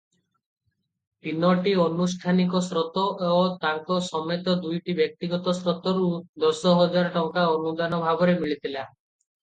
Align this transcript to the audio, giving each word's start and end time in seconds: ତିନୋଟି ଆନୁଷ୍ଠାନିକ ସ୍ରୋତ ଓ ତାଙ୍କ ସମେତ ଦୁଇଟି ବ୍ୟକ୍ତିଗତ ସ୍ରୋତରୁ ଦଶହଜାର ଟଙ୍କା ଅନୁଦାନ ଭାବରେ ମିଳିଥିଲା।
ତିନୋଟି 1.27 1.73
ଆନୁଷ୍ଠାନିକ 1.83 2.63
ସ୍ରୋତ 2.69 3.03
ଓ 3.35 3.45
ତାଙ୍କ 3.67 3.99
ସମେତ 4.07 4.57
ଦୁଇଟି 4.65 4.99
ବ୍ୟକ୍ତିଗତ 5.03 5.57
ସ୍ରୋତରୁ 5.61 6.11
ଦଶହଜାର 6.49 7.17
ଟଙ୍କା 7.21 7.49
ଅନୁଦାନ 7.61 8.05
ଭାବରେ 8.09 8.39
ମିଳିଥିଲା। 8.45 8.91